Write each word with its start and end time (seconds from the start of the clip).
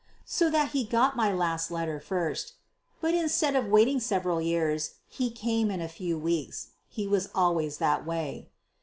So 0.25 0.49
that 0.49 0.71
he 0.71 0.83
got 0.83 1.15
my 1.15 1.31
last 1.31 1.69
letter 1.69 1.99
first. 1.99 2.53
But 3.01 3.13
instead 3.13 3.55
of 3.55 3.67
waiting 3.67 3.99
several 3.99 4.41
years, 4.41 4.95
he 5.07 5.29
came 5.29 5.69
in 5.69 5.79
a 5.79 5.87
few 5.87 6.17
weeks. 6.17 6.69
He 6.89 7.05
was 7.05 7.29
always 7.35 7.77
that 7.77 8.03
way. 8.03 8.49